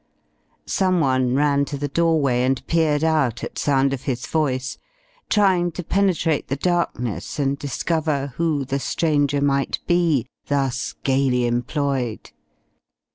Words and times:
Someone 0.65 1.35
ran 1.35 1.63
to 1.65 1.77
the 1.77 1.87
doorway 1.87 2.41
and 2.41 2.65
peered 2.65 3.03
out 3.03 3.43
at 3.43 3.59
sound 3.59 3.93
of 3.93 4.01
his 4.05 4.25
voice, 4.25 4.79
trying 5.29 5.71
to 5.73 5.83
penetrate 5.83 6.47
the 6.47 6.55
darkness 6.55 7.37
and 7.37 7.55
discover 7.59 8.33
who 8.37 8.65
the 8.65 8.79
stranger 8.79 9.41
might 9.41 9.77
be 9.85 10.25
thus 10.47 10.95
gaily 11.03 11.45
employed. 11.45 12.31